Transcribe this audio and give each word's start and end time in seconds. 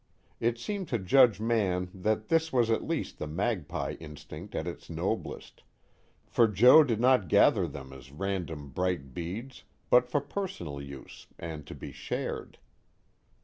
It 0.39 0.57
seemed 0.57 0.87
to 0.87 0.97
Judge 0.97 1.39
Mann 1.39 1.91
that 1.93 2.29
this 2.29 2.51
was 2.51 2.71
at 2.71 2.83
least 2.87 3.19
the 3.19 3.27
magpie 3.27 3.97
instinct 3.99 4.55
at 4.55 4.65
its 4.65 4.89
noblest, 4.89 5.61
for 6.25 6.47
Joe 6.47 6.83
did 6.83 6.99
not 6.99 7.27
gather 7.27 7.67
them 7.67 7.93
as 7.93 8.11
random 8.11 8.69
bright 8.69 9.13
beads, 9.13 9.63
but 9.91 10.09
for 10.09 10.19
personal 10.19 10.81
use 10.81 11.27
and 11.37 11.67
to 11.67 11.75
be 11.75 11.91
shared. 11.91 12.57